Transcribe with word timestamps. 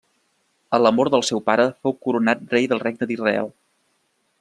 A 0.77 0.79
la 0.83 0.91
mort 0.99 1.15
del 1.17 1.25
seu 1.29 1.43
pare 1.51 1.67
fou 1.85 1.95
coronat 2.07 2.43
rei 2.57 2.69
del 2.73 2.83
Regne 2.89 3.11
d'Israel. 3.13 3.57